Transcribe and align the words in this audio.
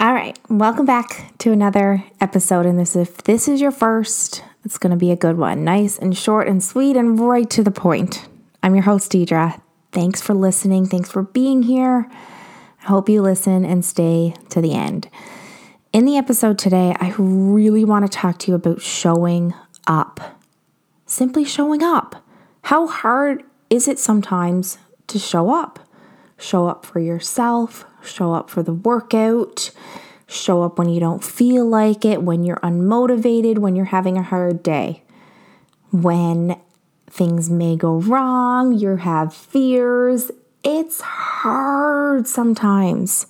All 0.00 0.14
right, 0.14 0.38
welcome 0.48 0.86
back 0.86 1.36
to 1.38 1.50
another 1.50 2.04
episode. 2.20 2.66
And 2.66 2.78
this, 2.78 2.94
if 2.94 3.24
this 3.24 3.48
is 3.48 3.60
your 3.60 3.72
first, 3.72 4.44
it's 4.64 4.78
going 4.78 4.92
to 4.92 4.96
be 4.96 5.10
a 5.10 5.16
good 5.16 5.36
one. 5.36 5.64
Nice 5.64 5.98
and 5.98 6.16
short 6.16 6.46
and 6.46 6.62
sweet 6.62 6.96
and 6.96 7.18
right 7.18 7.50
to 7.50 7.64
the 7.64 7.72
point. 7.72 8.28
I'm 8.62 8.76
your 8.76 8.84
host, 8.84 9.10
Deidre. 9.10 9.60
Thanks 9.90 10.22
for 10.22 10.34
listening. 10.34 10.86
Thanks 10.86 11.10
for 11.10 11.24
being 11.24 11.64
here. 11.64 12.08
I 12.80 12.84
hope 12.84 13.08
you 13.08 13.20
listen 13.22 13.64
and 13.64 13.84
stay 13.84 14.34
to 14.50 14.60
the 14.60 14.72
end. 14.72 15.10
In 15.92 16.04
the 16.04 16.16
episode 16.16 16.60
today, 16.60 16.94
I 17.00 17.12
really 17.18 17.84
want 17.84 18.06
to 18.06 18.18
talk 18.18 18.38
to 18.38 18.52
you 18.52 18.54
about 18.54 18.80
showing 18.80 19.52
up. 19.88 20.40
Simply 21.06 21.44
showing 21.44 21.82
up. 21.82 22.24
How 22.62 22.86
hard 22.86 23.42
is 23.68 23.88
it 23.88 23.98
sometimes 23.98 24.78
to 25.08 25.18
show 25.18 25.52
up? 25.52 25.80
Show 26.38 26.68
up 26.68 26.86
for 26.86 27.00
yourself, 27.00 27.84
show 28.02 28.32
up 28.32 28.50
for 28.50 28.62
the 28.62 28.72
workout, 28.72 29.70
show 30.26 30.62
up 30.62 30.78
when 30.78 30.88
you 30.88 31.00
don't 31.00 31.24
feel 31.24 31.66
like 31.66 32.04
it, 32.04 32.22
when 32.22 32.44
you're 32.44 32.60
unmotivated, 32.60 33.58
when 33.58 33.76
you're 33.76 33.86
having 33.86 34.16
a 34.16 34.22
hard 34.22 34.62
day, 34.62 35.02
when 35.90 36.58
things 37.08 37.48
may 37.50 37.76
go 37.76 37.96
wrong, 37.96 38.72
you 38.72 38.96
have 38.96 39.34
fears. 39.34 40.30
It's 40.62 41.00
hard 41.00 42.26
sometimes 42.26 43.26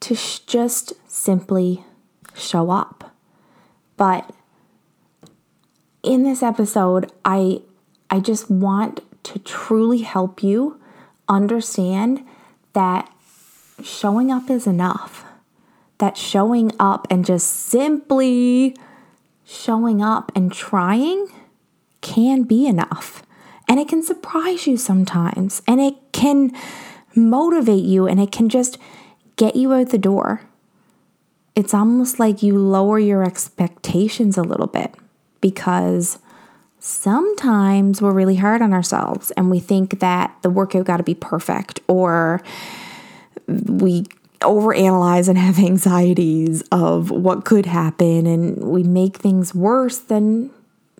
to 0.00 0.14
sh- 0.14 0.40
just 0.40 0.92
simply 1.06 1.84
show 2.34 2.70
up. 2.70 3.14
But 3.96 4.30
in 6.02 6.22
this 6.22 6.42
episode, 6.42 7.10
I 7.24 7.62
I 8.08 8.20
just 8.20 8.50
want 8.50 9.00
to 9.24 9.38
truly 9.40 10.02
help 10.02 10.42
you 10.42 10.80
understand 11.28 12.24
that 12.72 13.10
showing 13.86 14.30
up 14.30 14.50
is 14.50 14.66
enough. 14.66 15.24
That 15.98 16.16
showing 16.16 16.72
up 16.78 17.06
and 17.08 17.24
just 17.24 17.48
simply 17.48 18.76
showing 19.44 20.02
up 20.02 20.30
and 20.34 20.52
trying 20.52 21.28
can 22.02 22.42
be 22.42 22.66
enough. 22.66 23.22
And 23.68 23.80
it 23.80 23.88
can 23.88 24.02
surprise 24.02 24.66
you 24.66 24.76
sometimes. 24.76 25.62
And 25.66 25.80
it 25.80 25.94
can 26.12 26.52
motivate 27.14 27.84
you 27.84 28.06
and 28.06 28.20
it 28.20 28.30
can 28.30 28.48
just 28.48 28.76
get 29.36 29.56
you 29.56 29.72
out 29.72 29.88
the 29.88 29.98
door. 29.98 30.42
It's 31.54 31.72
almost 31.72 32.20
like 32.20 32.42
you 32.42 32.58
lower 32.58 32.98
your 32.98 33.24
expectations 33.24 34.36
a 34.36 34.42
little 34.42 34.66
bit 34.66 34.94
because 35.40 36.18
sometimes 36.78 38.02
we're 38.02 38.12
really 38.12 38.36
hard 38.36 38.60
on 38.60 38.74
ourselves 38.74 39.30
and 39.32 39.50
we 39.50 39.60
think 39.60 40.00
that 40.00 40.36
the 40.42 40.50
workout 40.50 40.84
got 40.84 40.98
to 40.98 41.02
be 41.02 41.14
perfect 41.14 41.80
or 41.88 42.42
we 43.46 44.04
overanalyze 44.40 45.28
and 45.28 45.38
have 45.38 45.58
anxieties 45.64 46.62
of 46.72 47.10
what 47.10 47.44
could 47.44 47.66
happen 47.66 48.26
and 48.26 48.58
we 48.58 48.82
make 48.82 49.16
things 49.16 49.54
worse 49.54 49.98
than 49.98 50.50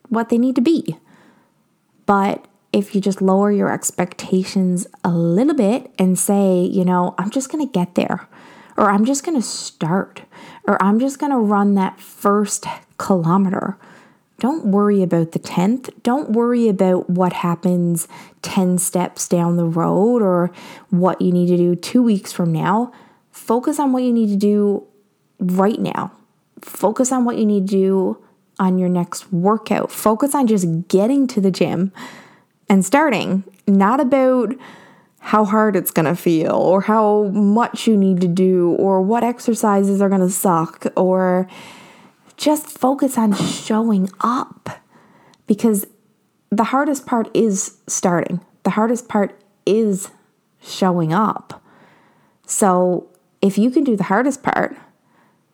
what 0.09 0.29
they 0.29 0.39
need 0.39 0.55
to 0.55 0.61
be. 0.61 0.97
But 2.07 2.47
if 2.73 2.95
you 2.95 3.01
just 3.01 3.23
lower 3.23 3.51
your 3.51 3.73
expectations 3.73 4.87
a 5.03 5.11
little 5.11 5.55
bit 5.55 5.91
and 5.99 6.19
say, 6.19 6.61
you 6.61 6.85
know, 6.85 7.15
I'm 7.19 7.31
just 7.31 7.51
going 7.51 7.67
to 7.67 7.73
get 7.73 7.95
there, 7.95 8.29
or 8.77 8.91
I'm 8.91 9.05
just 9.05 9.25
going 9.25 9.37
to 9.37 9.47
start, 9.47 10.23
or 10.65 10.81
I'm 10.83 11.01
just 11.01 11.19
going 11.19 11.33
to 11.33 11.39
run 11.39 11.75
that 11.75 12.01
first 12.01 12.67
kilometer. 12.99 13.79
Don't 14.39 14.67
worry 14.67 15.03
about 15.03 15.33
the 15.33 15.39
10th. 15.39 15.91
Don't 16.03 16.33
worry 16.33 16.69
about 16.69 17.09
what 17.09 17.33
happens 17.33 18.07
10 18.47 18.79
steps 18.79 19.27
down 19.27 19.57
the 19.57 19.65
road 19.65 20.23
or 20.23 20.53
what 20.91 21.21
you 21.21 21.33
need 21.33 21.49
to 21.49 21.57
do 21.57 21.75
two 21.75 22.01
weeks 22.01 22.33
from 22.33 22.53
now. 22.53 22.93
Focus 23.33 23.81
on 23.81 23.93
what 23.93 24.05
you 24.05 24.13
need 24.13 24.29
to 24.29 24.37
do 24.37 24.87
right 25.41 25.81
now. 25.81 26.13
Focus 26.61 27.11
on 27.11 27.25
what 27.25 27.37
you 27.37 27.45
need 27.45 27.67
to 27.67 27.77
do 27.77 28.25
on 28.61 28.79
your 28.79 28.89
next 28.89 29.33
workout. 29.33 29.91
Focus 29.91 30.33
on 30.33 30.47
just 30.47 30.87
getting 30.87 31.27
to 31.27 31.41
the 31.41 31.51
gym 31.51 31.93
and 32.69 32.85
starting, 32.85 33.43
not 33.67 33.99
about 33.99 34.55
how 35.19 35.45
hard 35.45 35.75
it's 35.75 35.91
going 35.91 36.07
to 36.07 36.15
feel 36.15 36.55
or 36.55 36.83
how 36.83 37.25
much 37.25 37.89
you 37.89 37.97
need 37.97 38.21
to 38.21 38.29
do 38.29 38.77
or 38.79 39.03
what 39.03 39.25
exercises 39.25 40.01
are 40.01 40.09
going 40.09 40.21
to 40.21 40.31
suck 40.31 40.87
or 40.97 41.49
just 42.37 42.67
focus 42.67 43.19
on 43.19 43.35
showing 43.35 44.09
up 44.21 44.81
because 45.49 45.85
the 46.51 46.65
hardest 46.65 47.07
part 47.07 47.29
is 47.35 47.79
starting. 47.87 48.41
The 48.67 48.71
hardest 48.71 49.09
part 49.09 49.41
is 49.65 50.11
showing 50.61 51.13
up. 51.13 51.63
So, 52.49 53.07
if 53.41 53.57
you 53.57 53.71
can 53.71 53.85
do 53.85 53.95
the 53.95 54.03
hardest 54.03 54.43
part, 54.43 54.77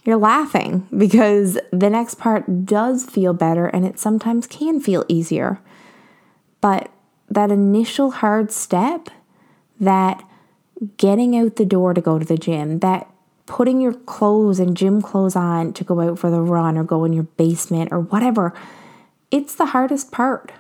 you're 0.07 0.17
laughing 0.17 0.89
because 0.97 1.59
the 1.71 1.91
next 1.91 2.15
part 2.15 2.65
does 2.65 3.05
feel 3.05 3.35
better 3.35 3.67
and 3.67 3.85
it 3.85 3.99
sometimes 3.99 4.47
can 4.47 4.81
feel 4.81 5.05
easier. 5.09 5.61
But 6.63 6.91
that 7.29 7.51
initial 7.51 8.13
hard 8.13 8.51
step, 8.51 9.11
that 9.79 10.27
getting 10.97 11.37
out 11.37 11.57
the 11.57 11.67
door 11.67 11.93
to 11.93 12.01
go 12.01 12.19
to 12.19 12.25
the 12.25 12.39
gym, 12.39 12.79
that 12.79 13.11
putting 13.45 13.83
your 13.83 13.93
clothes 13.93 14.59
and 14.59 14.75
gym 14.75 15.03
clothes 15.03 15.37
on 15.37 15.75
to 15.75 15.85
go 15.85 16.01
out 16.01 16.19
for 16.19 16.31
the 16.31 16.41
run 16.41 16.79
or 16.79 16.85
go 16.85 17.05
in 17.05 17.13
your 17.13 17.25
basement 17.37 17.93
or 17.93 18.01
whatever, 18.01 18.55
it's 19.31 19.55
the 19.55 19.67
hardest 19.67 20.11
part. 20.11 20.53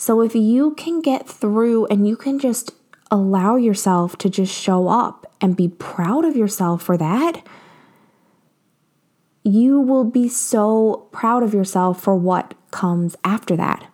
So 0.00 0.22
if 0.22 0.34
you 0.34 0.70
can 0.76 1.02
get 1.02 1.28
through 1.28 1.84
and 1.88 2.08
you 2.08 2.16
can 2.16 2.38
just 2.38 2.72
allow 3.10 3.56
yourself 3.56 4.16
to 4.16 4.30
just 4.30 4.50
show 4.50 4.88
up 4.88 5.30
and 5.42 5.54
be 5.54 5.68
proud 5.68 6.24
of 6.24 6.34
yourself 6.34 6.82
for 6.82 6.96
that, 6.96 7.46
you 9.44 9.78
will 9.78 10.04
be 10.04 10.26
so 10.26 11.06
proud 11.12 11.42
of 11.42 11.52
yourself 11.52 12.00
for 12.02 12.14
what 12.14 12.54
comes 12.70 13.14
after 13.24 13.54
that. 13.56 13.92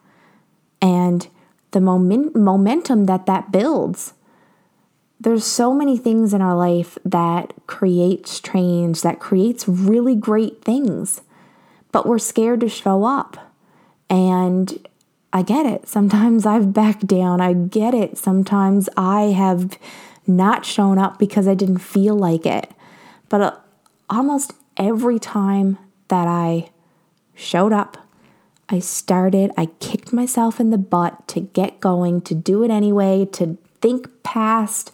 And 0.81 1.27
the 1.73 1.81
moment, 1.81 2.37
momentum 2.37 3.07
that 3.07 3.27
that 3.27 3.51
builds. 3.51 4.15
There's 5.19 5.45
so 5.45 5.75
many 5.75 5.99
things 5.99 6.33
in 6.33 6.41
our 6.41 6.57
life 6.57 6.97
that 7.05 7.53
creates 7.67 8.39
change, 8.39 9.03
that 9.03 9.19
creates 9.19 9.67
really 9.67 10.15
great 10.15 10.63
things, 10.63 11.23
but 11.91 12.07
we're 12.07 12.21
scared 12.21 12.61
to 12.61 12.69
show 12.69 13.03
up. 13.03 13.53
And 14.09 14.87
I 15.37 15.43
get 15.43 15.67
it. 15.67 15.87
Sometimes 15.87 16.47
I've 16.47 16.73
backed 16.73 17.07
down. 17.07 17.43
I 17.43 17.53
get 17.53 17.93
it. 17.93 18.17
Sometimes 18.17 18.89
I 18.97 19.25
have 19.37 19.79
not 20.27 20.65
shown 20.65 20.99
up 20.99 21.19
because 21.19 21.47
I 21.47 21.53
didn't 21.53 21.81
feel 21.81 22.17
like 22.17 22.47
it. 22.47 22.71
But 23.29 23.41
uh, 23.43 23.57
almost 24.09 24.55
every 24.79 25.19
time 25.19 25.77
that 26.09 26.27
I 26.27 26.71
showed 27.35 27.75
up, 27.75 27.99
I 28.71 28.79
started, 28.79 29.51
I 29.59 29.67
kicked 29.79 30.11
myself 30.11 30.59
in 30.59 30.71
the 30.71 30.79
butt 30.79 31.29
to 31.29 31.41
get 31.41 31.81
going, 31.81 32.23
to 32.23 32.35
do 32.35 32.65
it 32.65 32.71
anyway, 32.71 33.27
to 33.33 33.59
think 33.83 34.09
past 34.23 34.91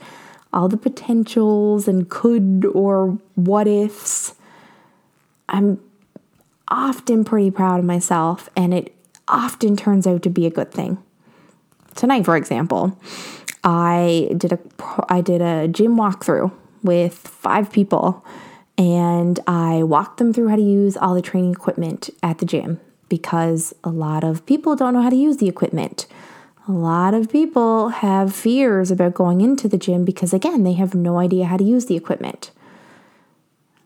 all 0.53 0.69
the 0.69 0.77
potentials 0.77 1.87
and 1.87 2.11
could 2.11 2.67
or 2.75 3.17
what 3.37 3.69
ifs. 3.69 4.35
I'm 5.49 5.79
often 6.67 7.23
pretty 7.25 7.53
proud 7.53 7.79
of 7.79 7.85
myself, 7.85 8.51
and 8.57 8.75
it 8.75 8.93
often 9.33 9.77
turns 9.77 10.07
out 10.07 10.23
to 10.23 10.31
be 10.31 10.47
a 10.47 10.51
good 10.51 10.71
thing. 10.71 10.99
Tonight, 11.97 12.25
for 12.25 12.37
example, 12.37 12.99
I 13.65 14.31
did 14.37 14.53
a 14.53 14.59
I 15.09 15.21
did 15.21 15.41
a 15.41 15.69
gym 15.69 15.97
walkthrough 15.97 16.53
with 16.83 17.17
five 17.19 17.73
people 17.73 18.25
and 18.79 19.39
I 19.47 19.83
walked 19.83 20.19
them 20.19 20.33
through 20.33 20.49
how 20.49 20.57
to 20.57 20.63
use 20.63 20.97
all 20.97 21.15
the 21.15 21.23
training 21.23 21.53
equipment 21.53 22.11
at 22.23 22.39
the 22.39 22.47
gym 22.47 22.81
because 23.09 23.75
a 23.85 23.91
lot 23.91 24.25
of 24.25 24.47
people 24.47 24.75
don't 24.75 24.95
know 24.95 25.03
how 25.03 25.11
to 25.11 25.17
use 25.17 25.37
the 25.37 25.49
equipment. 25.49 26.07
A 26.69 26.73
lot 26.73 27.13
of 27.13 27.31
people 27.31 27.89
have 27.89 28.35
fears 28.35 28.91
about 28.91 29.15
going 29.15 29.41
into 29.41 29.69
the 29.69 29.77
gym 29.77 30.05
because, 30.05 30.33
again, 30.33 30.63
they 30.63 30.75
have 30.75 30.95
no 30.95 31.19
idea 31.19 31.47
how 31.47 31.57
to 31.57 31.65
use 31.65 31.87
the 31.87 31.97
equipment. 31.97 32.53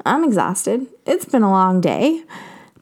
I'm 0.04 0.22
exhausted. 0.22 0.86
It's 1.06 1.24
been 1.24 1.42
a 1.42 1.50
long 1.50 1.80
day, 1.80 2.22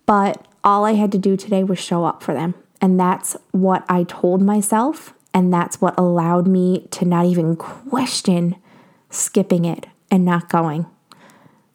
but 0.05 0.47
all 0.65 0.85
I 0.85 0.95
had 0.95 1.13
to 1.13 1.19
do 1.19 1.37
today 1.37 1.63
was 1.63 1.79
show 1.79 2.05
up 2.05 2.23
for 2.23 2.35
them. 2.35 2.55
And 2.81 2.99
that's 2.99 3.37
what 3.53 3.85
I 3.89 4.05
told 4.05 4.43
myself. 4.43 5.15
And 5.33 5.53
that's 5.53 5.81
what 5.81 5.99
allowed 5.99 6.47
me 6.47 6.89
to 6.93 7.05
not 7.05 7.27
even 7.27 7.57
question 7.57 8.57
skipping 9.11 9.65
it 9.65 9.87
and 10.11 10.25
not 10.25 10.49
going 10.49 10.87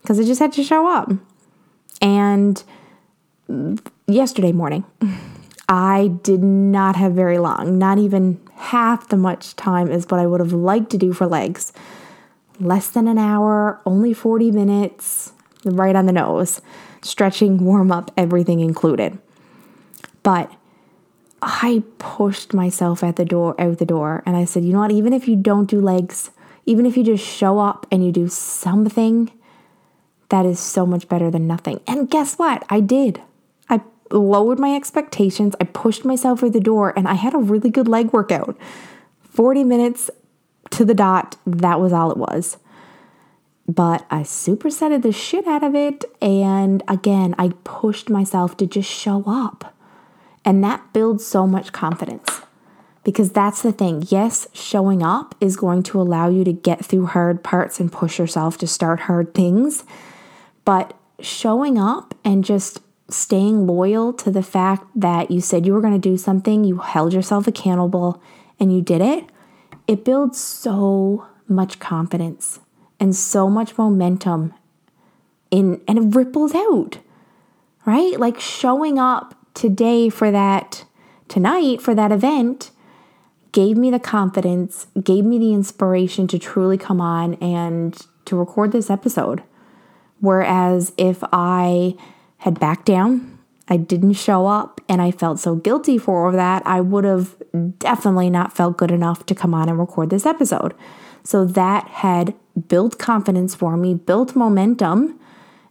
because 0.01 0.19
I 0.19 0.23
just 0.23 0.39
had 0.39 0.53
to 0.53 0.63
show 0.63 0.87
up. 0.87 1.11
And 2.01 2.63
yesterday 4.07 4.51
morning, 4.51 4.85
I 5.67 6.07
did 6.23 6.41
not 6.41 6.95
have 6.95 7.13
very 7.13 7.37
long, 7.37 7.77
not 7.77 7.97
even 7.97 8.39
half 8.55 9.09
the 9.09 9.17
much 9.17 9.55
time 9.55 9.89
as 9.89 10.05
what 10.07 10.19
I 10.19 10.25
would 10.25 10.39
have 10.39 10.53
liked 10.53 10.89
to 10.91 10.97
do 10.97 11.13
for 11.13 11.27
legs. 11.27 11.73
Less 12.59 12.89
than 12.89 13.07
an 13.07 13.17
hour, 13.17 13.79
only 13.85 14.13
40 14.13 14.51
minutes, 14.51 15.33
right 15.63 15.95
on 15.95 16.05
the 16.05 16.11
nose, 16.11 16.61
stretching, 17.01 17.63
warm 17.63 17.91
up, 17.91 18.11
everything 18.17 18.59
included. 18.59 19.17
But 20.23 20.51
I 21.41 21.83
pushed 21.97 22.53
myself 22.53 23.03
at 23.03 23.15
the 23.15 23.25
door 23.25 23.59
out 23.59 23.77
the 23.77 23.85
door 23.85 24.23
and 24.25 24.35
I 24.35 24.45
said, 24.45 24.63
"You 24.65 24.73
know 24.73 24.79
what, 24.79 24.91
even 24.91 25.13
if 25.13 25.27
you 25.27 25.35
don't 25.35 25.69
do 25.69 25.79
legs, 25.79 26.31
even 26.65 26.85
if 26.85 26.97
you 26.97 27.03
just 27.03 27.25
show 27.25 27.59
up 27.59 27.87
and 27.91 28.05
you 28.05 28.11
do 28.11 28.27
something 28.27 29.31
that 30.29 30.45
is 30.45 30.59
so 30.59 30.85
much 30.85 31.09
better 31.09 31.29
than 31.29 31.47
nothing. 31.47 31.81
And 31.87 32.09
guess 32.09 32.35
what? 32.35 32.63
I 32.69 32.79
did. 32.79 33.21
I 33.69 33.81
lowered 34.11 34.59
my 34.59 34.75
expectations. 34.75 35.55
I 35.59 35.65
pushed 35.65 36.05
myself 36.05 36.39
through 36.39 36.51
the 36.51 36.59
door 36.59 36.93
and 36.95 37.07
I 37.07 37.15
had 37.15 37.33
a 37.33 37.39
really 37.39 37.69
good 37.69 37.87
leg 37.87 38.13
workout. 38.13 38.55
40 39.23 39.63
minutes 39.63 40.09
to 40.71 40.85
the 40.85 40.93
dot. 40.93 41.35
That 41.45 41.79
was 41.79 41.91
all 41.91 42.11
it 42.11 42.17
was. 42.17 42.57
But 43.69 44.03
I 44.09 44.23
supersetted 44.23 45.03
the 45.03 45.11
shit 45.11 45.45
out 45.45 45.61
of 45.63 45.75
it. 45.75 46.03
And 46.23 46.81
again, 46.87 47.35
I 47.37 47.49
pushed 47.63 48.09
myself 48.09 48.57
to 48.57 48.65
just 48.65 48.89
show 48.89 49.23
up. 49.27 49.75
And 50.43 50.63
that 50.63 50.91
builds 50.91 51.23
so 51.23 51.45
much 51.45 51.71
confidence. 51.71 52.41
Because 53.03 53.31
that's 53.31 53.61
the 53.61 53.71
thing. 53.71 54.05
Yes, 54.07 54.47
showing 54.53 55.03
up 55.03 55.35
is 55.39 55.55
going 55.55 55.83
to 55.83 56.01
allow 56.01 56.29
you 56.29 56.43
to 56.45 56.51
get 56.51 56.83
through 56.83 57.05
hard 57.05 57.43
parts 57.43 57.79
and 57.79 57.91
push 57.91 58.17
yourself 58.17 58.57
to 58.57 58.65
start 58.65 59.01
hard 59.01 59.35
things. 59.35 59.83
But 60.65 60.95
showing 61.19 61.77
up 61.77 62.15
and 62.25 62.43
just 62.43 62.79
staying 63.07 63.67
loyal 63.67 64.13
to 64.13 64.31
the 64.31 64.41
fact 64.41 64.87
that 64.95 65.29
you 65.29 65.41
said 65.41 65.67
you 65.67 65.73
were 65.73 65.81
going 65.81 65.93
to 65.93 66.09
do 66.09 66.17
something, 66.17 66.63
you 66.63 66.77
held 66.77 67.13
yourself 67.13 67.45
accountable, 67.45 68.19
and 68.59 68.73
you 68.73 68.81
did 68.81 69.01
it, 69.01 69.25
it 69.87 70.03
builds 70.03 70.39
so 70.39 71.27
much 71.47 71.77
confidence 71.77 72.59
and 72.99 73.15
so 73.15 73.49
much 73.49 73.77
momentum 73.77 74.53
in 75.51 75.81
and 75.87 75.97
it 75.97 76.15
ripples 76.15 76.53
out. 76.53 76.99
Right? 77.85 78.19
Like 78.19 78.39
showing 78.39 78.99
up 78.99 79.35
today 79.53 80.09
for 80.09 80.31
that 80.31 80.85
tonight 81.27 81.81
for 81.81 81.95
that 81.95 82.11
event 82.11 82.71
gave 83.51 83.77
me 83.77 83.89
the 83.89 83.99
confidence, 83.99 84.87
gave 85.01 85.25
me 85.25 85.39
the 85.39 85.53
inspiration 85.53 86.27
to 86.27 86.37
truly 86.37 86.77
come 86.77 87.01
on 87.01 87.33
and 87.35 88.05
to 88.25 88.35
record 88.35 88.71
this 88.71 88.89
episode. 88.89 89.41
Whereas 90.19 90.93
if 90.97 91.23
I 91.31 91.95
had 92.39 92.59
backed 92.59 92.85
down, 92.85 93.39
I 93.67 93.77
didn't 93.77 94.13
show 94.13 94.47
up, 94.47 94.81
and 94.89 95.01
I 95.01 95.11
felt 95.11 95.39
so 95.39 95.55
guilty 95.55 95.97
for 95.97 96.31
that, 96.31 96.63
I 96.65 96.81
would 96.81 97.03
have 97.03 97.35
definitely 97.77 98.29
not 98.29 98.55
felt 98.55 98.77
good 98.77 98.91
enough 98.91 99.25
to 99.27 99.35
come 99.35 99.53
on 99.53 99.69
and 99.69 99.77
record 99.77 100.09
this 100.09 100.25
episode. 100.25 100.73
So 101.23 101.45
that 101.45 101.87
had 101.87 102.33
built 102.67 102.97
confidence 102.97 103.55
for 103.55 103.77
me, 103.77 103.93
built 103.93 104.35
momentum, 104.35 105.19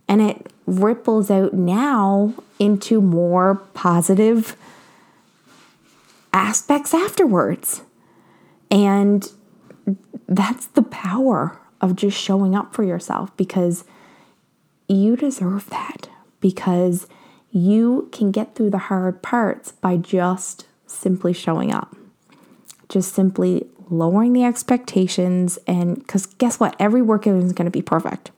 and 0.07 0.23
it 0.23 0.53
ripples 0.67 1.31
out 1.31 1.53
now 1.55 2.35
into 2.59 3.01
more 3.01 3.57
positive 3.75 4.57
aspects 6.33 6.95
afterwards. 6.95 7.83
And 8.71 9.31
that's 10.29 10.67
the 10.67 10.83
power 10.83 11.59
of 11.81 11.97
just 11.97 12.19
showing 12.19 12.55
up 12.55 12.75
for 12.75 12.83
yourself 12.83 13.35
because 13.37 13.85
you 14.89 15.17
deserve 15.17 15.69
that 15.71 16.09
because 16.41 17.07
you 17.51 18.09
can 18.13 18.31
get 18.31 18.55
through 18.55 18.71
the 18.71 18.79
hard 18.79 19.23
parts 19.23 19.73
by 19.73 19.97
just 19.97 20.67
simply 20.87 21.33
showing 21.33 21.73
up. 21.73 21.97
Just 22.89 23.15
simply 23.15 23.67
lowering 23.91 24.33
the 24.33 24.45
expectations 24.45 25.59
and 25.67 25.97
because 25.99 26.27
guess 26.27 26.61
what? 26.61 26.77
Every 26.79 27.03
workout 27.03 27.37
isn't 27.37 27.57
going 27.57 27.67
to 27.67 27.71
be 27.71 27.83
perfect. 27.83 28.31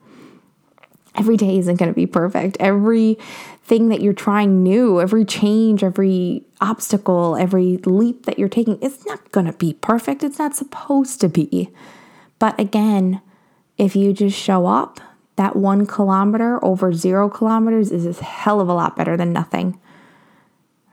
Every 1.17 1.37
day 1.37 1.59
isn't 1.59 1.77
going 1.77 1.91
to 1.91 1.95
be 1.95 2.07
perfect. 2.07 2.57
Every 2.61 3.19
thing 3.65 3.89
that 3.89 4.01
you're 4.01 4.13
trying 4.13 4.63
new, 4.63 5.01
every 5.01 5.25
change, 5.25 5.83
every 5.83 6.45
obstacle, 6.61 7.37
every 7.37 7.79
leap 7.79 8.27
that 8.27 8.39
you're 8.39 8.49
taking, 8.49 8.79
it's 8.81 9.05
not 9.07 9.33
going 9.33 9.47
to 9.47 9.53
be 9.53 9.75
perfect. 9.75 10.23
It's 10.23 10.39
not 10.39 10.55
supposed 10.55 11.21
to 11.21 11.29
be. 11.29 11.71
But 12.39 12.59
again, 12.59 13.21
if 13.77 13.97
you 13.97 14.13
just 14.13 14.39
show 14.39 14.67
up, 14.67 15.01
that 15.37 15.57
one 15.57 15.87
kilometer 15.87 16.63
over 16.65 16.93
zero 16.93 17.29
kilometers 17.29 17.91
is 17.91 18.07
a 18.07 18.25
hell 18.25 18.61
of 18.61 18.69
a 18.69 18.75
lot 18.75 18.97
better 18.97 19.17
than 19.17 19.33
nothing. 19.33 19.81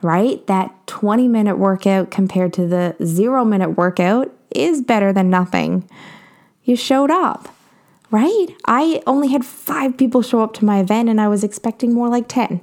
Right? 0.01 0.45
That 0.47 0.73
20 0.87 1.27
minute 1.27 1.57
workout 1.57 2.11
compared 2.11 2.53
to 2.53 2.67
the 2.67 2.95
zero 3.03 3.43
minute 3.43 3.71
workout 3.71 4.36
is 4.57 4.81
better 4.81 5.13
than 5.13 5.29
nothing. 5.29 5.87
You 6.63 6.75
showed 6.75 7.11
up, 7.11 7.49
right? 8.11 8.47
I 8.65 9.01
only 9.07 9.29
had 9.29 9.45
five 9.45 9.97
people 9.97 10.21
show 10.21 10.41
up 10.41 10.53
to 10.55 10.65
my 10.65 10.79
event 10.79 11.09
and 11.09 11.21
I 11.21 11.27
was 11.27 11.43
expecting 11.43 11.93
more 11.93 12.09
like 12.09 12.27
10. 12.27 12.61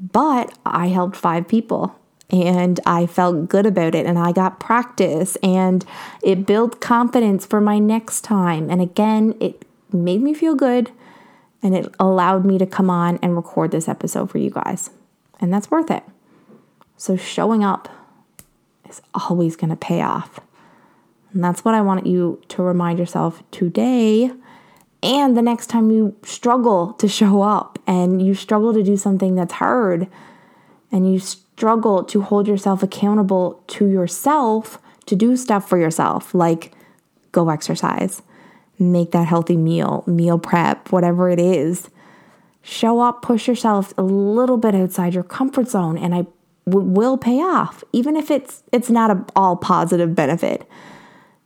But 0.00 0.56
I 0.64 0.88
helped 0.88 1.16
five 1.16 1.46
people 1.46 1.94
and 2.30 2.80
I 2.86 3.06
felt 3.06 3.48
good 3.48 3.66
about 3.66 3.94
it 3.94 4.06
and 4.06 4.18
I 4.18 4.32
got 4.32 4.60
practice 4.60 5.36
and 5.42 5.84
it 6.22 6.46
built 6.46 6.80
confidence 6.80 7.44
for 7.44 7.60
my 7.60 7.78
next 7.78 8.22
time. 8.22 8.70
And 8.70 8.80
again, 8.80 9.34
it 9.40 9.64
made 9.92 10.22
me 10.22 10.32
feel 10.32 10.54
good 10.54 10.90
and 11.62 11.74
it 11.74 11.92
allowed 11.98 12.44
me 12.44 12.58
to 12.58 12.66
come 12.66 12.88
on 12.88 13.18
and 13.22 13.36
record 13.36 13.70
this 13.70 13.88
episode 13.88 14.30
for 14.30 14.38
you 14.38 14.50
guys. 14.50 14.90
And 15.40 15.52
that's 15.52 15.70
worth 15.70 15.90
it. 15.90 16.04
So 16.96 17.16
showing 17.16 17.64
up 17.64 17.88
is 18.88 19.02
always 19.14 19.56
going 19.56 19.70
to 19.70 19.76
pay 19.76 20.02
off. 20.02 20.40
And 21.32 21.44
that's 21.44 21.64
what 21.64 21.74
I 21.74 21.80
want 21.80 22.06
you 22.06 22.42
to 22.48 22.62
remind 22.62 22.98
yourself 22.98 23.42
today 23.50 24.32
and 25.02 25.36
the 25.36 25.42
next 25.42 25.68
time 25.68 25.90
you 25.90 26.16
struggle 26.22 26.92
to 26.94 27.08
show 27.08 27.42
up 27.42 27.78
and 27.86 28.24
you 28.24 28.34
struggle 28.34 28.74
to 28.74 28.82
do 28.82 28.96
something 28.96 29.34
that's 29.34 29.54
hard 29.54 30.08
and 30.92 31.10
you 31.10 31.18
struggle 31.18 32.04
to 32.04 32.20
hold 32.20 32.46
yourself 32.46 32.82
accountable 32.82 33.62
to 33.68 33.86
yourself 33.86 34.78
to 35.06 35.16
do 35.16 35.36
stuff 35.36 35.68
for 35.68 35.78
yourself, 35.78 36.34
like 36.34 36.72
go 37.32 37.48
exercise, 37.48 38.22
make 38.78 39.12
that 39.12 39.26
healthy 39.26 39.56
meal, 39.56 40.04
meal 40.06 40.38
prep, 40.38 40.92
whatever 40.92 41.30
it 41.30 41.40
is. 41.40 41.88
Show 42.62 43.00
up, 43.00 43.22
push 43.22 43.48
yourself 43.48 43.94
a 43.96 44.02
little 44.02 44.58
bit 44.58 44.74
outside 44.74 45.14
your 45.14 45.22
comfort 45.22 45.68
zone, 45.68 45.96
and 45.96 46.14
I 46.14 46.26
w- 46.66 46.86
will 46.86 47.16
pay 47.16 47.38
off, 47.38 47.82
even 47.92 48.16
if 48.16 48.30
it's 48.30 48.62
it's 48.70 48.90
not 48.90 49.10
a 49.10 49.24
all 49.34 49.56
positive 49.56 50.14
benefit. 50.14 50.68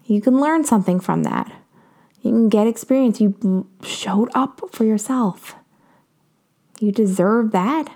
You 0.06 0.20
can 0.20 0.40
learn 0.40 0.64
something 0.64 1.00
from 1.00 1.22
that. 1.22 1.52
You 2.20 2.30
can 2.30 2.48
get 2.48 2.66
experience. 2.66 3.20
You 3.20 3.68
showed 3.82 4.30
up 4.34 4.60
for 4.72 4.84
yourself. 4.84 5.54
You 6.80 6.92
deserve 6.92 7.52
that. 7.52 7.88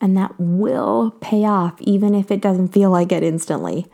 And 0.00 0.16
that 0.16 0.34
will 0.38 1.12
pay 1.20 1.44
off, 1.44 1.80
even 1.80 2.14
if 2.14 2.30
it 2.30 2.40
doesn't 2.40 2.68
feel 2.68 2.90
like 2.90 3.10
it 3.10 3.22
instantly. 3.22 3.86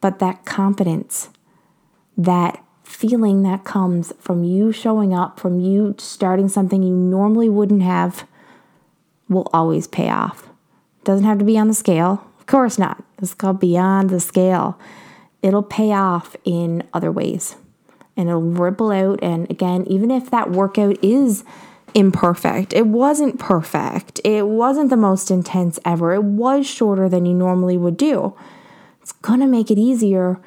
But 0.00 0.18
that 0.18 0.44
confidence, 0.44 1.30
that 2.16 2.62
feeling 2.82 3.42
that 3.42 3.64
comes 3.64 4.12
from 4.18 4.44
you 4.44 4.72
showing 4.72 5.14
up, 5.14 5.40
from 5.40 5.58
you 5.60 5.94
starting 5.98 6.48
something 6.48 6.82
you 6.82 6.94
normally 6.94 7.48
wouldn't 7.48 7.82
have, 7.82 8.26
will 9.28 9.48
always 9.52 9.86
pay 9.86 10.10
off. 10.10 10.48
Doesn't 11.04 11.24
have 11.24 11.38
to 11.38 11.44
be 11.44 11.58
on 11.58 11.68
the 11.68 11.74
scale. 11.74 12.30
Of 12.38 12.46
course 12.46 12.78
not. 12.78 13.02
It's 13.18 13.32
called 13.32 13.58
beyond 13.58 14.10
the 14.10 14.20
scale 14.20 14.78
it'll 15.44 15.62
pay 15.62 15.92
off 15.92 16.34
in 16.44 16.82
other 16.94 17.12
ways 17.12 17.56
and 18.16 18.28
it'll 18.30 18.40
ripple 18.40 18.90
out. 18.90 19.18
And 19.22 19.48
again, 19.50 19.84
even 19.86 20.10
if 20.10 20.30
that 20.30 20.50
workout 20.50 20.96
is 21.04 21.44
imperfect, 21.94 22.72
it 22.72 22.86
wasn't 22.86 23.38
perfect, 23.38 24.20
it 24.24 24.48
wasn't 24.48 24.88
the 24.88 24.96
most 24.96 25.30
intense 25.30 25.78
ever, 25.84 26.14
it 26.14 26.24
was 26.24 26.66
shorter 26.66 27.10
than 27.10 27.26
you 27.26 27.34
normally 27.34 27.76
would 27.76 27.98
do. 27.98 28.34
It's 29.02 29.12
gonna 29.12 29.46
make 29.46 29.70
it 29.70 29.78
easier 29.78 30.40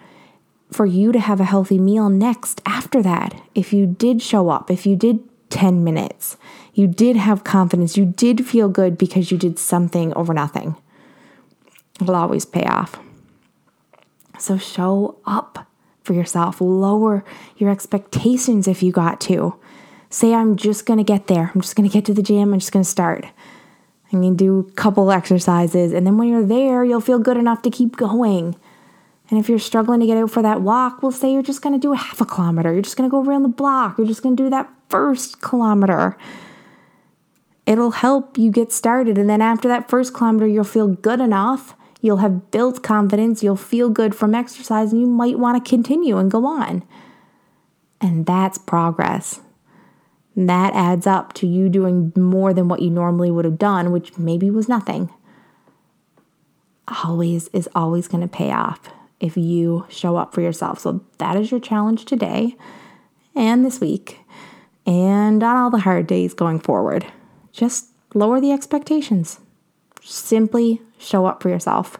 for 0.72 0.88
you 0.88 1.12
to 1.12 1.20
have 1.20 1.40
a 1.40 1.46
healthy 1.46 1.78
meal 1.78 2.10
next 2.10 2.60
after 2.66 3.04
that. 3.04 3.40
If 3.54 3.72
you 3.72 3.86
did 3.86 4.22
show 4.22 4.50
up, 4.50 4.72
if 4.72 4.88
you 4.88 4.96
did 4.96 5.20
10 5.52 5.84
minutes, 5.84 6.38
you 6.74 6.88
did 6.88 7.16
have 7.16 7.44
confidence, 7.44 7.96
you 7.96 8.06
did 8.06 8.46
feel 8.48 8.68
good 8.68 8.98
because 8.98 9.32
you 9.32 9.38
did 9.38 9.60
something 9.60 10.12
over 10.16 10.34
nothing. 10.34 10.76
It'll 12.02 12.16
always 12.16 12.46
pay 12.46 12.66
off. 12.66 13.00
So 14.40 14.58
show 14.58 15.20
up 15.26 15.68
for 16.04 16.14
yourself. 16.14 16.62
Lower 16.62 17.24
your 17.58 17.70
expectations 17.70 18.68
if 18.68 18.82
you 18.82 18.92
got 18.92 19.20
to. 19.22 19.60
Say, 20.10 20.34
I'm 20.34 20.56
just 20.56 20.86
going 20.86 20.98
to 20.98 21.04
get 21.04 21.28
there. 21.28 21.52
I'm 21.54 21.62
just 21.62 21.76
going 21.76 21.88
to 21.88 21.94
get 21.94 22.06
to 22.06 22.14
the 22.14 22.24
gym. 22.24 22.54
I'm 22.54 22.60
just 22.60 22.72
going 22.72 22.84
to 22.84 22.90
start. 22.90 23.26
I'm 24.12 24.22
to 24.22 24.36
do 24.36 24.60
a 24.60 24.72
couple 24.72 25.12
exercises. 25.12 25.92
And 25.92 26.08
then 26.08 26.18
when 26.18 26.30
you're 26.30 26.46
there, 26.46 26.84
you'll 26.86 27.02
feel 27.02 27.20
good 27.20 27.38
enough 27.38 27.62
to 27.64 27.70
keep 27.70 27.98
going. 27.98 28.56
And 29.30 29.38
if 29.38 29.50
you're 29.50 29.60
struggling 29.60 30.00
to 30.00 30.06
get 30.06 30.18
out 30.18 30.32
for 30.32 30.42
that 30.42 30.62
walk, 30.62 31.04
we'll 31.04 31.12
say 31.12 31.34
you're 31.34 31.44
just 31.44 31.62
going 31.62 31.76
to 31.76 31.80
do 31.80 31.92
a 31.92 31.98
half 31.98 32.22
a 32.22 32.26
kilometer. 32.26 32.72
You're 32.72 32.82
just 32.82 32.96
going 32.96 33.10
to 33.10 33.12
go 33.12 33.22
around 33.22 33.44
the 33.44 33.50
block. 33.50 33.98
You're 33.98 34.08
just 34.08 34.24
going 34.24 34.38
to 34.38 34.44
do 34.44 34.50
that 34.50 34.70
first 34.88 35.42
kilometer. 35.42 36.18
It'll 37.66 37.92
help 37.92 38.38
you 38.38 38.50
get 38.50 38.72
started. 38.72 39.18
And 39.18 39.30
then 39.30 39.42
after 39.42 39.68
that 39.68 39.90
first 39.90 40.14
kilometer, 40.14 40.48
you'll 40.48 40.64
feel 40.64 40.88
good 40.88 41.20
enough 41.20 41.76
You'll 42.02 42.18
have 42.18 42.52
built 42.52 42.84
confidence, 42.84 43.42
you'll 43.42 43.56
feel 43.56 43.90
good 43.90 44.14
from 44.14 44.36
exercise, 44.36 44.92
and 44.92 45.02
you 45.02 45.08
might 45.08 45.40
want 45.40 45.64
to 45.64 45.70
continue 45.70 46.18
and 46.18 46.30
go 46.30 46.46
on. 46.46 46.84
And 48.00 48.26
that's 48.26 48.58
progress. 48.60 49.42
That 50.36 50.74
adds 50.76 51.08
up 51.08 51.34
to 51.34 51.48
you 51.48 51.68
doing 51.68 52.14
more 52.16 52.54
than 52.54 52.68
what 52.68 52.82
you 52.84 52.92
normally 52.92 53.32
would 53.32 53.46
have 53.46 53.58
done, 53.58 53.92
which 53.92 54.18
maybe 54.20 54.52
was 54.52 54.70
nothing. 54.70 55.10
Always 57.04 57.48
is 57.50 57.68
always 57.74 58.08
going 58.08 58.22
to 58.22 58.28
pay 58.28 58.52
off 58.52 58.80
if 59.20 59.36
you 59.36 59.88
show 59.90 60.16
up 60.16 60.36
for 60.36 60.42
yourself. 60.42 60.78
So 60.80 61.04
that 61.18 61.36
is 61.36 61.50
your 61.50 61.60
challenge 61.60 62.06
today 62.06 62.56
and 63.36 63.66
this 63.66 63.80
week. 63.80 64.20
and 64.88 65.44
on 65.44 65.58
all 65.58 65.70
the 65.70 65.80
hard 65.80 66.08
days 66.08 66.34
going 66.34 66.60
forward. 66.60 67.06
Just 67.52 67.88
lower 68.14 68.40
the 68.40 68.54
expectations. 68.54 69.40
Simply 70.02 70.82
show 70.98 71.26
up 71.26 71.42
for 71.42 71.50
yourself. 71.50 71.98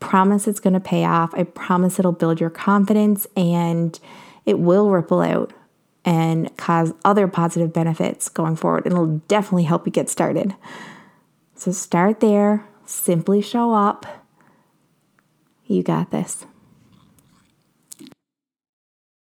Promise 0.00 0.46
it's 0.46 0.60
going 0.60 0.74
to 0.74 0.80
pay 0.80 1.04
off. 1.04 1.34
I 1.34 1.42
promise 1.42 1.98
it'll 1.98 2.12
build 2.12 2.40
your 2.40 2.50
confidence 2.50 3.26
and 3.36 3.98
it 4.46 4.58
will 4.58 4.90
ripple 4.90 5.20
out 5.20 5.52
and 6.04 6.56
cause 6.56 6.92
other 7.04 7.28
positive 7.28 7.72
benefits 7.72 8.28
going 8.28 8.56
forward. 8.56 8.86
It'll 8.86 9.18
definitely 9.28 9.64
help 9.64 9.86
you 9.86 9.92
get 9.92 10.08
started. 10.08 10.54
So 11.54 11.72
start 11.72 12.20
there, 12.20 12.66
simply 12.86 13.42
show 13.42 13.74
up. 13.74 14.06
You 15.66 15.82
got 15.82 16.10
this. 16.10 16.46